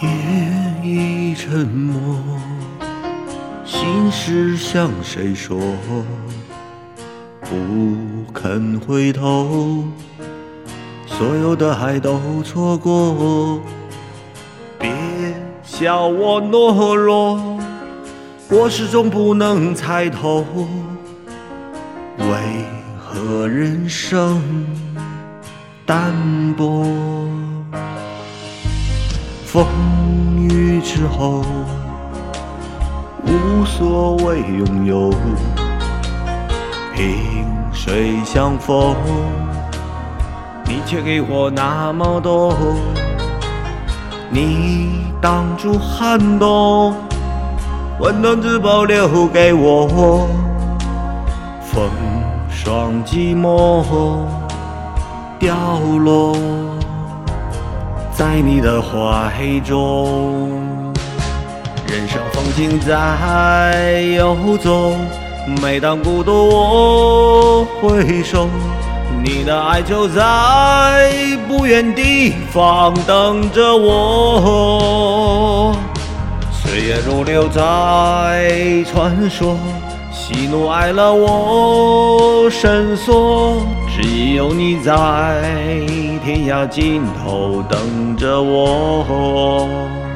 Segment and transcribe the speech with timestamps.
[0.00, 0.08] 夜
[0.82, 2.20] 已沉默
[3.64, 5.58] 心事向谁说
[7.40, 9.84] 不肯回头
[11.06, 13.60] 所有的爱都错过。
[14.78, 14.88] 别
[15.64, 17.58] 笑我懦弱
[18.50, 20.44] 我始终不能猜透
[22.18, 22.26] 为
[22.98, 24.40] 何人生
[25.84, 26.14] 淡
[26.56, 26.84] 薄？
[29.50, 29.66] 风
[30.36, 31.42] 雨之后，
[33.24, 35.10] 无所谓拥有。
[36.94, 38.94] 萍水相逢，
[40.66, 42.54] 你却给我那么多。
[44.28, 46.94] 你挡住寒冬，
[48.00, 50.28] 温暖只保留给我。
[51.62, 51.88] 风
[52.50, 53.82] 霜寂寞
[55.38, 55.56] 掉
[56.04, 56.36] 落
[58.18, 59.30] 在你的怀
[59.64, 60.50] 中，
[61.86, 64.92] 人生风景在游走。
[65.62, 68.48] 每当孤独，我回首，
[69.22, 71.12] 你的爱就在
[71.46, 75.76] 不远地方等着我。
[76.50, 79.56] 岁月如流在传说，
[80.10, 84.92] 喜怒哀乐我深锁，只有你在
[86.28, 90.07] 天涯尽头等着我。